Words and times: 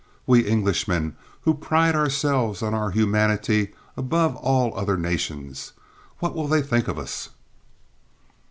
We 0.25 0.47
Englishmen, 0.49 1.15
who 1.41 1.53
pride 1.53 1.93
ourselves 1.93 2.63
on 2.63 2.73
our 2.73 2.89
humanity 2.89 3.75
above 3.95 4.35
all 4.35 4.75
other 4.75 4.97
nations. 4.97 5.73
What 6.17 6.33
will 6.33 6.47
they 6.47 6.63
think 6.63 6.87
of 6.87 6.97
us?" 6.97 7.29